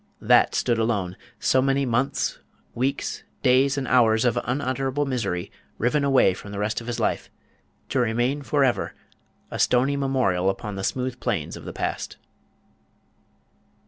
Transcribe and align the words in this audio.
That 0.21 0.55
stood 0.55 0.79
alone 0.79 1.15
so 1.39 1.61
many 1.61 1.85
months, 1.85 2.39
weeks, 2.73 3.23
days, 3.43 3.77
and 3.77 3.87
hours 3.87 4.25
of 4.25 4.39
unutterable 4.45 5.05
misery 5.05 5.51
riven 5.77 6.03
away 6.03 6.33
from 6.33 6.51
the 6.51 6.57
rest 6.57 6.81
of 6.81 6.87
his 6.87 6.99
life, 6.99 7.29
to 7.89 7.99
remain 7.99 8.41
for 8.41 8.63
ever 8.63 8.95
a 9.51 9.59
stony 9.59 9.95
memorial 9.95 10.49
upon 10.49 10.73
the 10.73 10.83
smooth 10.83 11.19
plains 11.19 11.55
of 11.55 11.65
the 11.65 11.71
past. 11.73 12.17